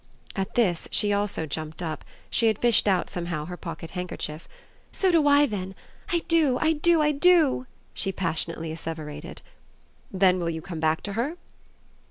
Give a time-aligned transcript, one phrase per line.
[0.35, 4.47] At this she also jumped up; she had fished out somehow her pocket handkerchief.
[4.91, 5.75] "So do I then.
[6.11, 9.43] I do, I do, I do!" she passionately asseverated.
[10.11, 11.37] "Then will you come back to her?"